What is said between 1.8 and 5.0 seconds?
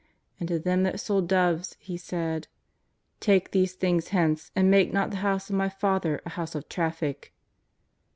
said: ^' Take these things hence and make